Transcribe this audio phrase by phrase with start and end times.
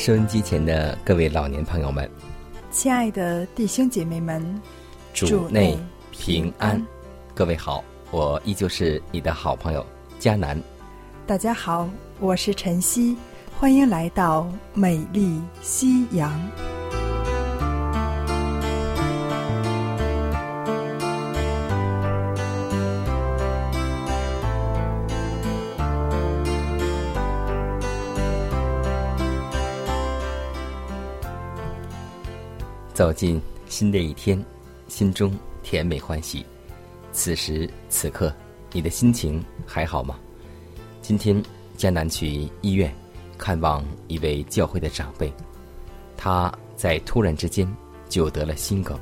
[0.00, 2.10] 收音机前的各位老年朋友们，
[2.70, 4.42] 亲爱的弟兄姐妹们，
[5.12, 5.78] 主内
[6.10, 6.82] 平安。
[7.34, 9.84] 各位好，我依旧是你的好朋友
[10.18, 10.58] 佳南。
[11.26, 11.86] 大家好，
[12.18, 13.14] 我是晨曦，
[13.58, 16.32] 欢迎来到美丽夕阳。
[33.00, 34.44] 走进新的一天，
[34.86, 36.44] 心中甜美欢喜。
[37.12, 38.30] 此时此刻，
[38.72, 40.20] 你的心情还好吗？
[41.00, 41.42] 今天，
[41.78, 42.94] 江南去医院
[43.38, 45.32] 看望一位教会的长辈，
[46.14, 47.66] 他在突然之间
[48.06, 49.00] 就得了心梗，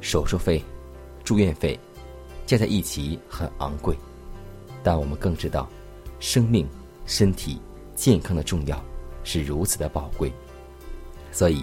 [0.00, 0.64] 手术费、
[1.22, 1.78] 住院费
[2.46, 3.94] 加在一起很昂贵，
[4.82, 5.68] 但我们更知道，
[6.18, 6.66] 生命、
[7.04, 7.60] 身体
[7.94, 8.82] 健康的重要
[9.22, 10.32] 是如此的宝贵，
[11.30, 11.62] 所以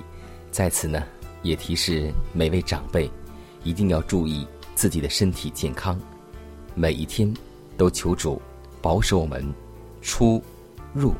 [0.51, 1.03] 在此呢。
[1.45, 3.09] 也提示每位长辈，
[3.63, 5.97] 一定要注意自己的身体健康，
[6.73, 7.31] 每一天
[7.77, 8.41] 都求主
[8.81, 9.45] 保守我们
[10.01, 10.41] 出
[10.91, 11.13] 入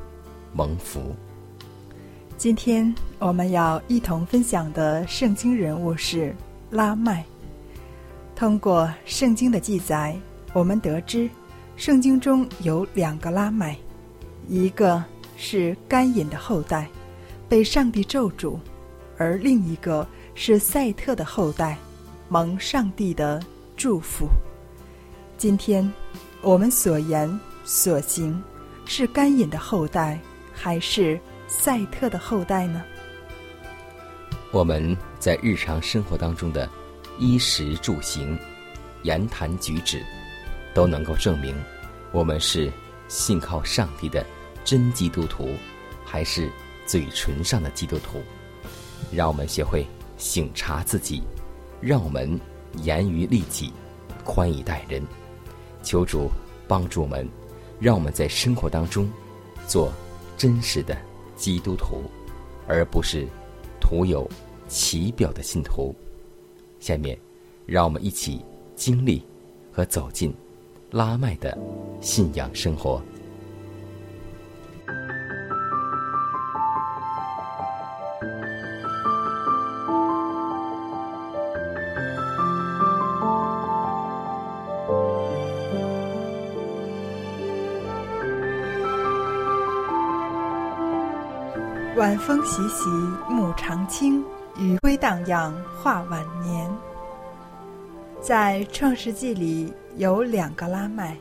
[0.51, 1.15] 蒙福。
[2.37, 6.35] 今天我们要一同分享的圣经人物是
[6.71, 7.23] 拉麦。
[8.35, 10.19] 通过圣经的记载，
[10.53, 11.29] 我们得知
[11.77, 13.77] 圣经中有两个拉麦，
[14.49, 15.01] 一个
[15.37, 16.89] 是甘隐的后代，
[17.47, 18.57] 被上帝咒诅。
[19.17, 20.05] 而另一个
[20.37, 21.77] 是赛特的后代，
[22.27, 23.41] 蒙上帝的
[23.77, 24.27] 祝福。
[25.37, 25.89] 今天
[26.41, 28.43] 我们所言所行，
[28.85, 30.19] 是甘隐的后代，
[30.53, 32.83] 还是赛特的后代呢？
[34.51, 36.69] 我们在日常生活当中的
[37.17, 38.37] 衣食住行、
[39.03, 40.03] 言谈举止，
[40.73, 41.55] 都能够证明
[42.11, 42.69] 我们是
[43.07, 44.23] 信靠上帝的
[44.65, 45.55] 真基督徒，
[46.03, 46.51] 还是
[46.85, 48.21] 嘴唇上的基督徒。
[49.11, 49.85] 让我们学会
[50.17, 51.23] 省察自己，
[51.81, 52.39] 让我们
[52.83, 53.71] 严于律己，
[54.23, 55.01] 宽以待人。
[55.83, 56.29] 求主
[56.67, 57.27] 帮助我们，
[57.79, 59.11] 让我们在生活当中
[59.67, 59.91] 做
[60.35, 60.97] 真实的
[61.35, 62.03] 基督徒，
[62.67, 63.27] 而不是
[63.79, 64.29] 徒有
[64.67, 65.93] 其表的信徒。
[66.79, 67.17] 下面，
[67.65, 68.43] 让我们一起
[68.75, 69.23] 经历
[69.71, 70.33] 和走进
[70.91, 71.57] 拉麦的
[72.01, 73.01] 信仰生活。
[92.05, 92.87] 晚风习习，
[93.27, 94.23] 木长青；
[94.59, 95.51] 余晖荡漾，
[95.81, 96.71] 画晚年。
[98.21, 101.17] 在创世纪里有两个拉麦，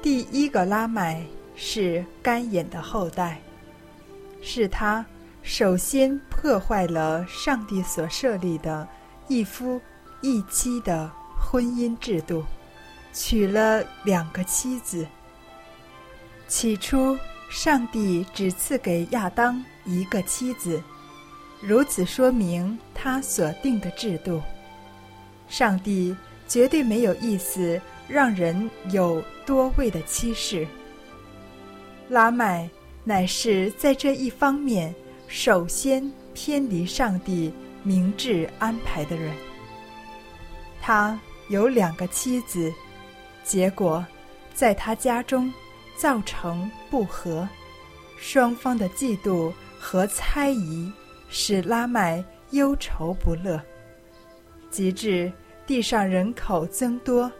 [0.00, 1.22] 第一个拉麦
[1.54, 3.42] 是干眼的后代，
[4.40, 5.04] 是他
[5.42, 8.88] 首先破坏了上帝所设立的
[9.28, 9.78] 一夫
[10.22, 12.42] 一妻的婚姻制度，
[13.12, 15.06] 娶了两个妻子。
[16.48, 17.18] 起初。
[17.50, 20.80] 上帝只赐给亚当一个妻子，
[21.60, 24.40] 如此说明他所定的制度。
[25.48, 26.16] 上帝
[26.46, 30.64] 绝对没有意思让人有多位的妻室。
[32.08, 32.70] 拉麦
[33.02, 34.94] 乃是在这一方面
[35.26, 37.52] 首先偏离上帝
[37.82, 39.34] 明智安排的人。
[40.80, 42.72] 他有两个妻子，
[43.42, 44.06] 结果
[44.54, 45.52] 在他家中。
[46.00, 47.46] 造成不和，
[48.16, 50.90] 双方的嫉妒和猜疑
[51.28, 53.60] 使拉麦忧愁不乐。
[54.70, 55.30] 及至
[55.66, 57.30] 地上人口增多，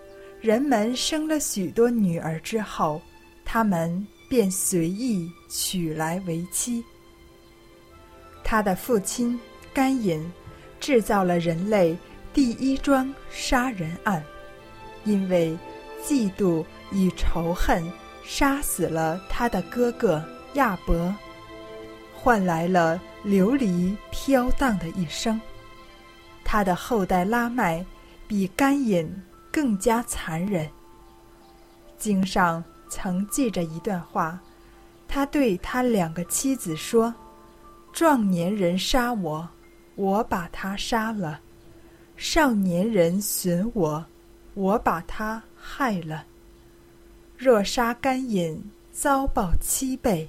[0.43, 3.01] 人们生了许多女儿之后，
[3.47, 6.85] 他们便随意娶来为妻。
[8.45, 9.41] 他的父亲
[9.73, 10.23] 甘隐
[10.79, 11.97] 制造了人类
[12.35, 14.23] 第一桩杀人案，
[15.05, 15.57] 因为
[16.05, 16.63] 嫉妒
[16.93, 17.83] 与仇恨，
[18.23, 20.25] 杀死了他的哥哥
[20.55, 21.15] 亚伯，
[22.15, 25.41] 换来了流离飘荡的一生。
[26.45, 27.85] 他的后代拉麦
[28.27, 29.09] 比甘隐
[29.53, 30.69] 更加残忍。
[31.97, 34.39] 经上曾记着一段话，
[35.07, 37.15] 他对他两个妻子说
[37.93, 39.49] ：“壮年人杀我，
[39.97, 41.39] 我把他杀了；
[42.17, 44.05] 少年人损我，
[44.55, 46.25] 我把他害了。
[47.43, 50.29] 若杀甘隐，遭报七倍；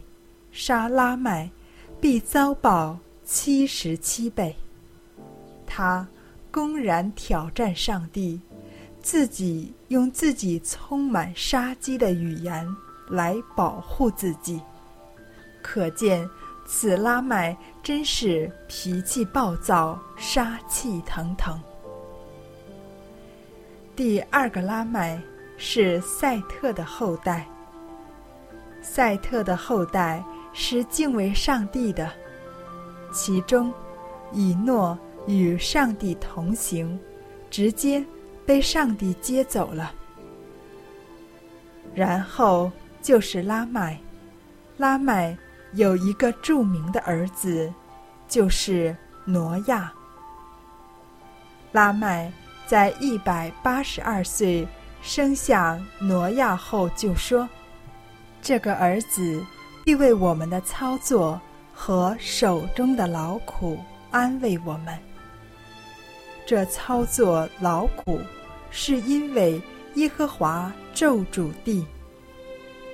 [0.50, 1.52] 杀拉麦，
[2.00, 4.56] 必遭报七十七倍。”
[5.68, 6.08] 他
[6.50, 8.40] 公然挑战上帝。
[9.04, 12.64] 自己用自己充满杀机的语言
[13.10, 14.62] 来保护自己，
[15.60, 16.30] 可见
[16.68, 21.60] 此拉麦真是脾气暴躁、杀气腾腾。
[23.96, 25.20] 第二个拉麦
[25.64, 27.46] 是赛特的后代。
[28.82, 30.24] 赛特的后代
[30.54, 32.12] 是敬畏上帝的，
[33.14, 33.72] 其中
[34.34, 34.98] 以诺
[35.28, 37.00] 与上帝同行，
[37.50, 38.04] 直接。
[38.44, 39.94] 被上帝接走了，
[41.94, 42.70] 然后
[43.02, 43.98] 就是拉麦。
[44.78, 45.38] 拉麦
[45.74, 47.72] 有一个著名的儿子，
[48.28, 48.94] 就是
[49.26, 49.94] 挪亚。
[51.72, 52.34] 拉麦
[52.66, 54.68] 在一百八十二岁
[55.02, 57.50] 生下挪亚后，就说
[58.42, 59.44] ：“这个儿子
[59.84, 61.40] 必为我们的操作
[61.74, 63.80] 和手中的劳苦
[64.12, 64.98] 安慰我们。”
[66.46, 68.20] 这操作劳苦，
[68.70, 69.62] 是因为
[69.96, 71.86] 耶和华咒主地。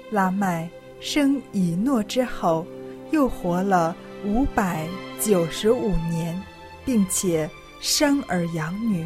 [0.10, 0.70] 拉麦
[1.02, 2.66] 生以诺之后，
[3.12, 4.88] 又活了五百
[5.20, 6.42] 九十五年，
[6.86, 7.50] 并且
[7.82, 9.06] 生儿养女。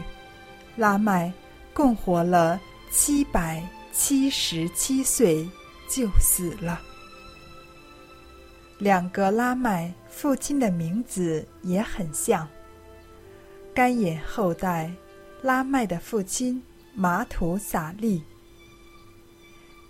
[0.76, 1.32] 拉麦
[1.74, 2.60] 共活了
[2.92, 5.50] 七百七十七岁，
[5.88, 6.82] 就死了。
[8.78, 12.46] 两个拉麦父亲的名字也很像。
[13.74, 14.92] 甘隐后代，
[15.42, 16.62] 拉麦的父亲
[16.94, 18.22] 马土撒利；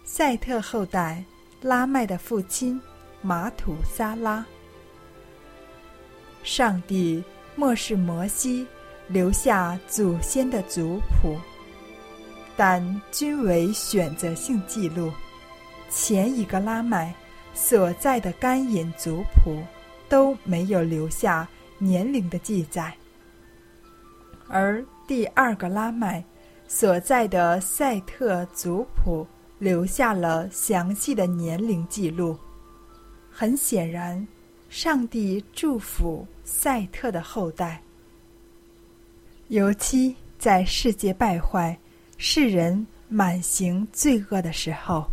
[0.05, 1.25] 赛特后代，
[1.59, 2.79] 拉麦的父亲
[3.23, 4.45] 马土萨拉。
[6.43, 7.23] 上帝
[7.55, 8.67] 漠视摩西
[9.07, 11.35] 留下祖先的族谱，
[12.55, 15.11] 但均为选择性记录。
[15.89, 17.13] 前一个拉麦
[17.53, 19.61] 所在的甘隐族谱
[20.07, 22.93] 都没有留下年龄的记载。
[24.47, 26.23] 而第二个拉麦
[26.67, 29.27] 所在的赛特族谱
[29.59, 32.37] 留下了详细的年龄记录。
[33.29, 34.25] 很显然，
[34.69, 37.81] 上帝祝福赛特的后代，
[39.47, 41.77] 尤其在世界败坏、
[42.23, 45.07] 世人满行罪恶的时候，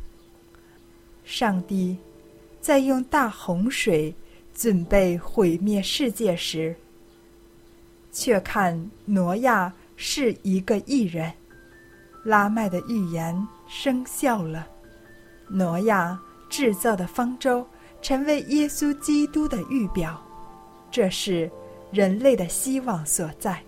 [1.24, 1.96] 上帝
[2.60, 4.14] 在用大洪水
[4.54, 6.76] 准备毁灭世界时。
[8.12, 11.32] 却看挪亚是一个异人，
[12.24, 13.34] 拉麦的预言
[13.66, 14.68] 生效了，
[15.48, 16.20] 挪亚
[16.50, 17.66] 制造的方舟
[18.02, 20.22] 成为耶稣基督的预表，
[20.90, 21.50] 这是
[21.90, 23.58] 人类的希望所在。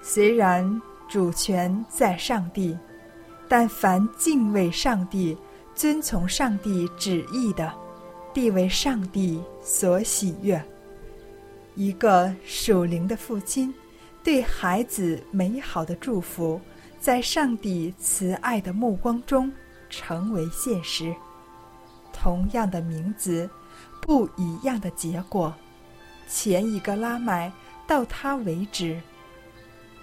[0.00, 2.76] 虽然主权在上帝，
[3.48, 5.36] 但凡敬畏上帝、
[5.74, 7.72] 遵从上帝旨意的，
[8.34, 10.62] 必为上帝所喜悦。
[11.74, 13.72] 一个属灵的父亲，
[14.22, 16.60] 对孩子美好的祝福，
[17.00, 19.50] 在上帝慈爱的目光中
[19.88, 21.14] 成为现实。
[22.12, 23.48] 同样的名字，
[24.02, 25.54] 不一样的结果。
[26.28, 27.50] 前一个拉麦
[27.86, 29.00] 到他为止，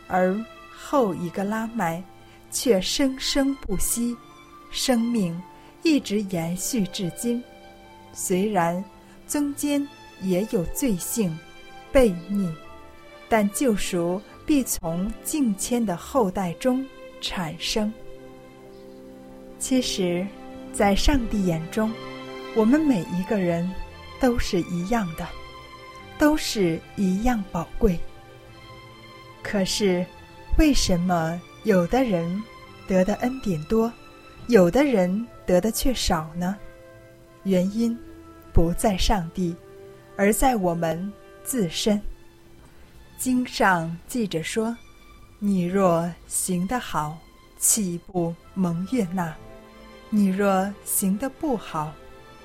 [0.07, 0.33] 而
[0.77, 2.03] 后一个拉麦
[2.51, 4.15] 却生生不息，
[4.71, 5.41] 生命
[5.83, 7.43] 一直延续至今。
[8.13, 8.83] 虽然
[9.27, 9.87] 中间
[10.21, 11.37] 也有罪性。
[11.93, 12.53] 悖逆，
[13.29, 16.85] 但救赎必从敬谦的后代中
[17.21, 17.89] 产生。
[19.57, 20.27] 其实，
[20.73, 21.89] 在上帝眼中，
[22.53, 23.71] 我们每一个人
[24.19, 25.25] 都是一样的，
[26.19, 27.97] 都是一样宝贵。
[29.41, 30.05] 可是，
[30.57, 32.41] 为什么有的人
[32.87, 33.91] 得的恩典多，
[34.47, 36.55] 有的人得的却少呢？
[37.43, 37.97] 原因
[38.53, 39.55] 不在上帝，
[40.17, 41.11] 而在我们。
[41.47, 42.01] 自身，
[43.19, 44.75] 经上记着说
[45.37, 47.19] ：“你若行得好，
[47.59, 49.31] 岂不蒙悦纳？
[50.09, 51.93] 你若行得不好，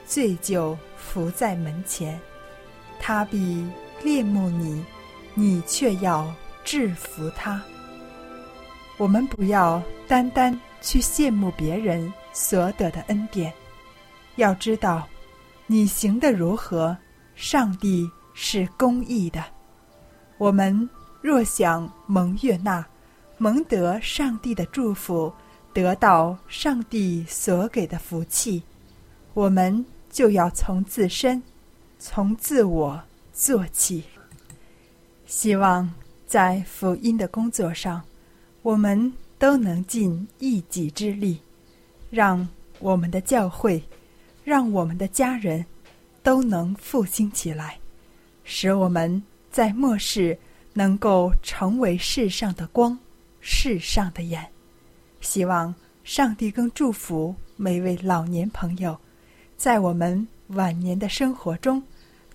[0.04, 2.20] 罪就伏在门前。”
[3.00, 3.66] 他必
[4.04, 4.84] 恋慕你，
[5.32, 6.30] 你却要
[6.62, 7.62] 制服他。
[9.00, 10.52] 我们不要单单
[10.82, 13.50] 去羡慕别人所得的恩典，
[14.36, 15.08] 要知道，
[15.66, 16.94] 你行的如何，
[17.34, 19.42] 上帝是公义的。
[20.36, 20.86] 我们
[21.22, 22.86] 若想蒙悦纳，
[23.38, 25.32] 蒙得上帝的祝福，
[25.72, 28.62] 得到上帝所给的福气，
[29.32, 31.42] 我们就要从自身、
[31.98, 33.02] 从自我
[33.32, 34.04] 做起。
[35.24, 35.90] 希望
[36.26, 38.02] 在福音的工作上。
[38.62, 41.40] 我们都能尽一己之力，
[42.10, 42.46] 让
[42.78, 43.82] 我们的教会，
[44.44, 45.64] 让我们的家人，
[46.22, 47.78] 都能复兴起来，
[48.44, 50.38] 使我们在末世
[50.74, 52.98] 能够成为世上的光，
[53.40, 54.46] 世上的盐。
[55.20, 55.74] 希望
[56.04, 58.98] 上帝更祝福每位老年朋友，
[59.56, 61.82] 在我们晚年的生活中，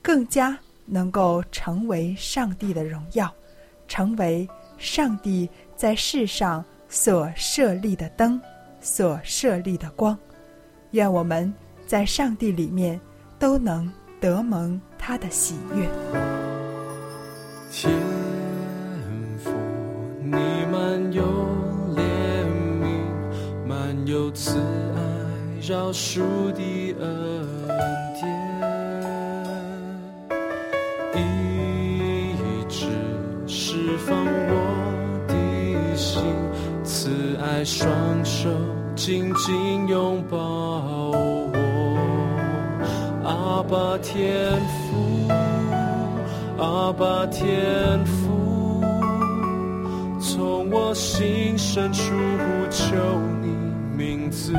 [0.02, 3.32] 更加能够成为上帝的荣耀，
[3.88, 5.50] 成为上帝。
[5.78, 8.40] 在世上所设立的灯，
[8.80, 10.18] 所设立的光，
[10.92, 11.54] 愿我们
[11.86, 12.98] 在上帝里面
[13.38, 13.92] 都能
[14.22, 15.86] 得蒙他的喜悦。
[17.70, 17.92] 天
[19.38, 19.52] 父，
[20.24, 20.32] 你
[20.72, 21.24] 满有
[21.94, 22.02] 怜
[22.82, 24.58] 悯，满有慈
[24.96, 25.02] 爱，
[25.60, 26.22] 饶恕
[26.54, 27.46] 的恩
[37.66, 37.90] 双
[38.24, 38.48] 手
[38.96, 41.50] 紧紧拥抱我，
[43.24, 45.28] 阿爸天父，
[46.62, 48.84] 阿爸天父，
[50.20, 52.96] 从我心深处呼求
[53.42, 53.48] 你
[53.98, 54.54] 名字，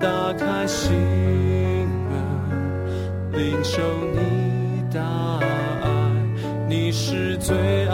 [0.00, 0.92] 打开心
[2.10, 3.80] 门，领受
[4.12, 5.00] 你大
[5.38, 5.88] 爱，
[6.68, 7.85] 你是最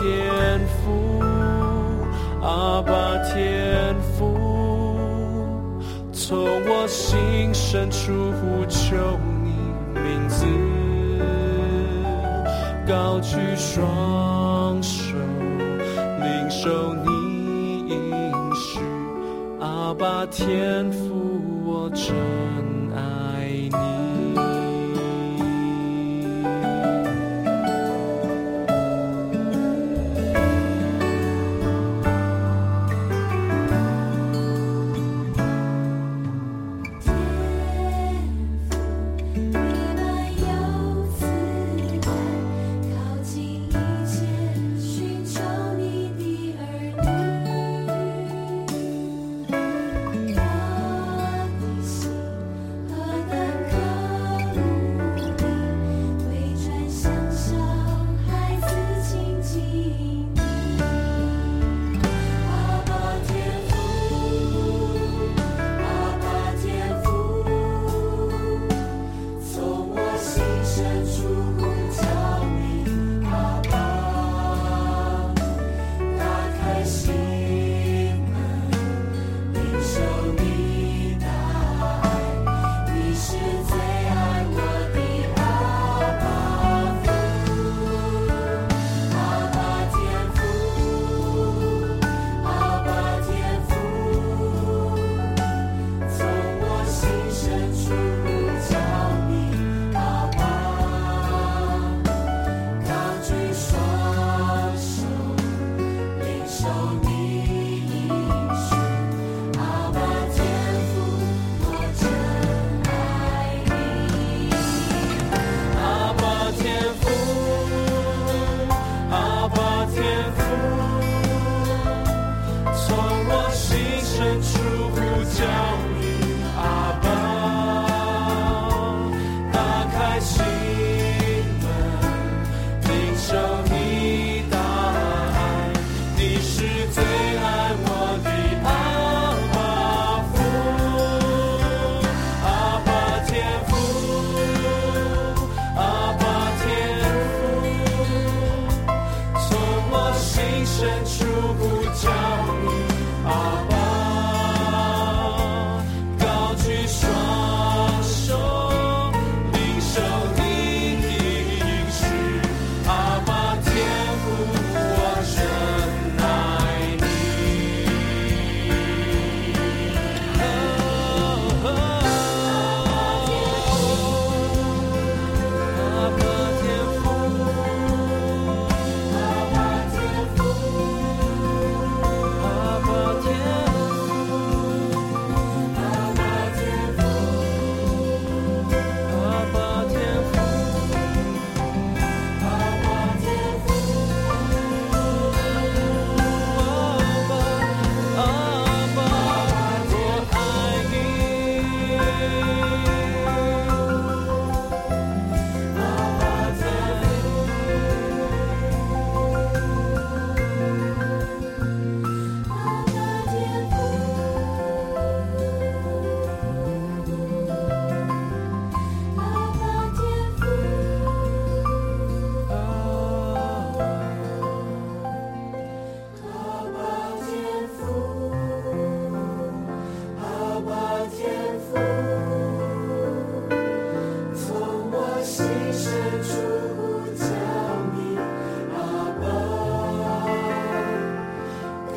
[0.00, 1.20] 天父，
[2.40, 4.34] 阿爸天父，
[6.10, 8.96] 从我心深处呼求
[9.44, 9.52] 你
[9.92, 10.46] 名字，
[12.88, 15.14] 高举双手，
[16.18, 18.80] 领受你应许，
[19.60, 22.14] 阿爸天父，我真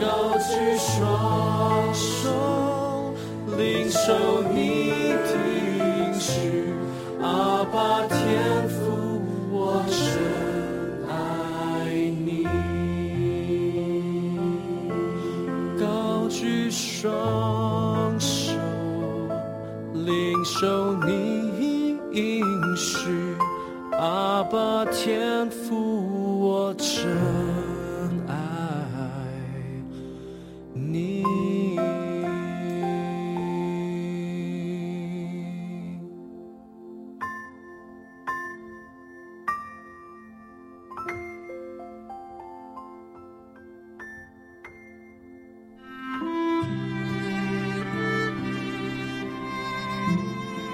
[0.03, 2.29] 高举双手，
[3.57, 4.91] 领受你
[5.23, 5.31] 的
[5.79, 6.65] 应许，
[7.21, 8.05] 阿爸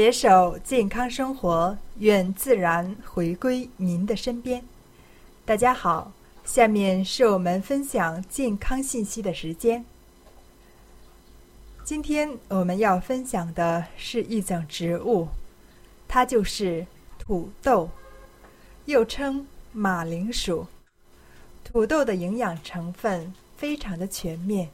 [0.00, 4.64] 携手健康生活，愿自然回归您的身边。
[5.44, 6.10] 大家好，
[6.42, 9.84] 下面是我们分享健康信息的时间。
[11.84, 15.28] 今天我们要分享的是一种植物，
[16.08, 16.86] 它就是
[17.18, 17.90] 土豆，
[18.86, 20.66] 又称马铃薯。
[21.62, 24.70] 土豆的营养成分非常的全面，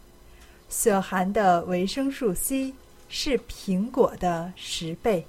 [0.69, 2.73] 所含的维生素 C。
[3.09, 5.25] 是苹果的十倍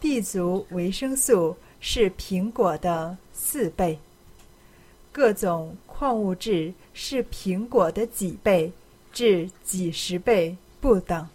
[0.00, 3.98] ，B 族维生素是苹果的四倍，
[5.12, 8.72] 各种矿物质是苹果的几倍
[9.12, 11.28] 至几十倍不等，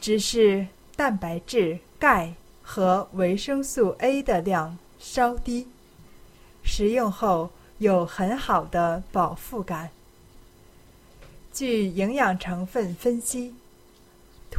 [0.00, 5.66] 只是蛋白质、钙和维生素 A 的量稍低，
[6.62, 9.90] 食用后有很好的饱腹感。
[11.52, 13.54] 据营养成分分析。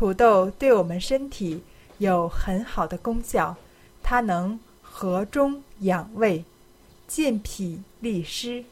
[0.02, 1.62] 土豆对我们身体
[2.00, 3.56] 有很好的功效，
[4.02, 6.44] 它能和中养胃、
[7.06, 8.66] 健脾利湿，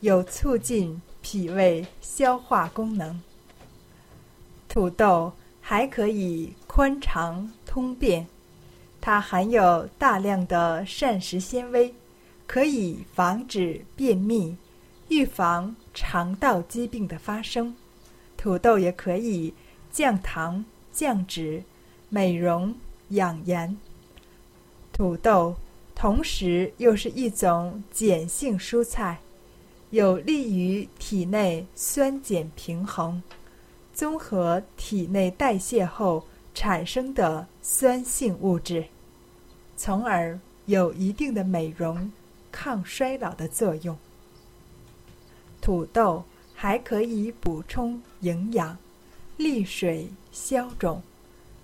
[0.00, 3.20] 有促进脾胃消化功能。
[4.70, 8.26] 土豆还可以宽肠通便，
[9.02, 11.94] 它含有大量的膳食纤维，
[12.46, 14.56] 可以防止便秘，
[15.08, 17.76] 预防肠道疾病的发生。
[18.38, 19.52] 土豆也可以。
[19.90, 21.62] 降糖、降脂、
[22.08, 22.74] 美容、
[23.10, 23.76] 养颜。
[24.92, 25.56] 土豆
[25.94, 29.20] 同时又是一种碱性蔬菜，
[29.90, 33.22] 有利于体内酸碱平衡，
[33.92, 36.24] 综合体内代谢后
[36.54, 38.84] 产生的酸性物质，
[39.76, 42.10] 从而有一定的美容、
[42.52, 43.96] 抗衰老的作用。
[45.60, 46.24] 土豆
[46.54, 48.76] 还可以补充营养。
[49.40, 51.02] 利水消肿，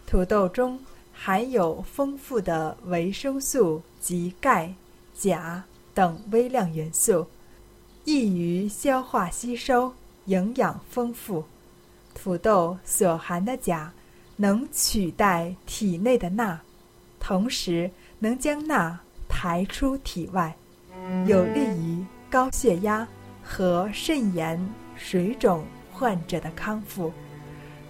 [0.07, 0.81] 土豆中
[1.13, 4.73] 含有丰富的维生素及钙、
[5.13, 5.63] 钾
[5.93, 7.27] 等微量元素，
[8.07, 9.93] 易于消化吸收，
[10.25, 11.45] 营养丰富。
[12.15, 13.93] 土豆所含的钾
[14.37, 16.59] 能取代体内的钠，
[17.21, 20.57] 同时能将钠排出体外，
[21.27, 23.07] 有利于高血压
[23.45, 24.59] 和肾炎、
[24.97, 25.63] 水肿
[25.93, 27.13] 患者的康复。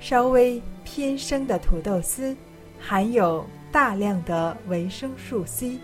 [0.08, 2.36] 稍微偏生的土豆丝，
[2.78, 5.80] 含有大量的维生素 C，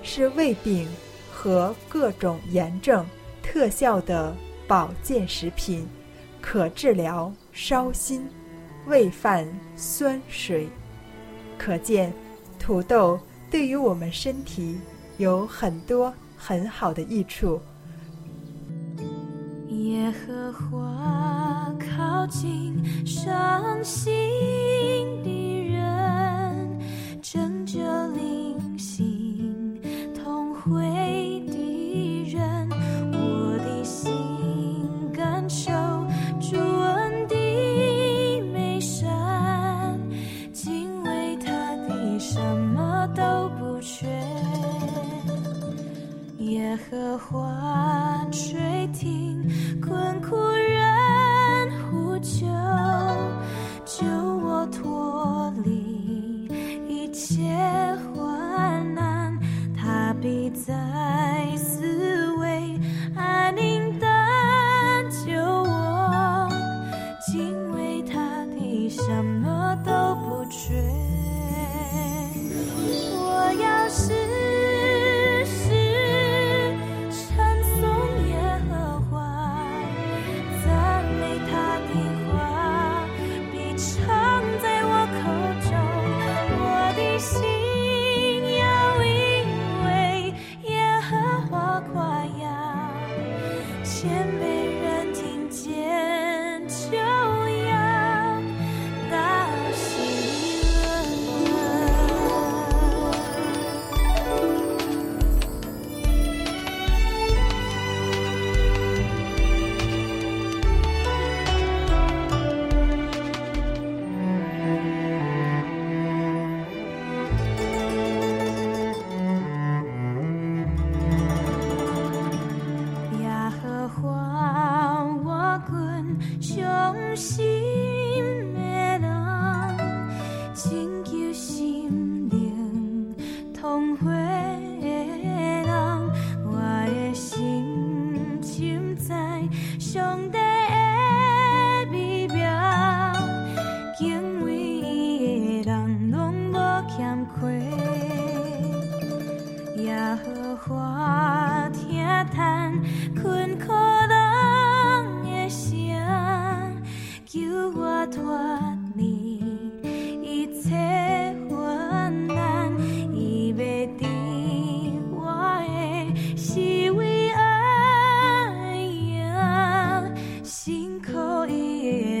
[0.00, 0.86] 是胃病
[1.28, 3.04] 和各种炎症
[3.42, 4.32] 特效的
[4.68, 5.88] 保健食品，
[6.40, 8.24] 可治疗烧心、
[8.86, 10.68] 胃犯酸水。
[11.58, 12.12] 可见，
[12.60, 13.18] 土豆
[13.50, 14.78] 对于我们身体
[15.18, 17.60] 有很多很好的益处。
[19.68, 21.53] 耶和华
[21.96, 22.74] 靠近
[23.06, 24.12] 伤心
[25.22, 26.78] 的人，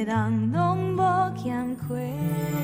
[0.04, 2.63] 人拢无欠亏。